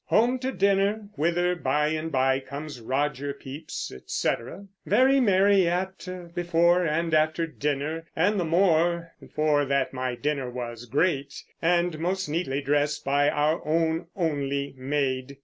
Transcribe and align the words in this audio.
Home 0.05 0.39
to 0.39 0.51
dinner, 0.51 1.09
whither 1.13 1.53
by 1.55 1.89
and 1.89 2.11
by 2.11 2.39
comes 2.39 2.81
Roger 2.81 3.33
Pepys, 3.35 3.91
etc. 3.95 4.65
Very 4.83 5.19
merry 5.19 5.67
at, 5.67 6.07
before, 6.33 6.83
and 6.83 7.13
after 7.13 7.45
dinner, 7.45 8.07
and 8.15 8.39
the 8.39 8.43
more 8.45 9.11
for 9.35 9.63
that 9.65 9.93
my 9.93 10.15
dinner 10.15 10.49
was 10.49 10.87
great, 10.87 11.43
and 11.61 11.99
most 11.99 12.27
neatly 12.27 12.61
dressed 12.61 13.05
by 13.05 13.29
our 13.29 13.61
owne 13.63 14.07
only 14.15 14.73
mayde. 14.75 15.37